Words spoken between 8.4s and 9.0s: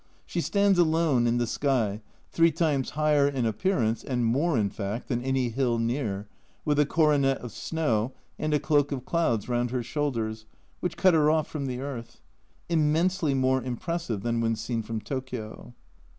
a cloak